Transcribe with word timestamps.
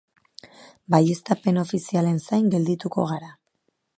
Baieztapen 0.93 1.59
ofizialen 1.65 2.19
zain 2.27 2.51
geldituko 2.57 3.09
gara. 3.15 3.33